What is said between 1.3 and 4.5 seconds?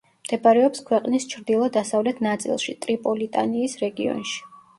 ჩრდილო-დასავლეთ ნაწილში, ტრიპოლიტანიის რეგიონში.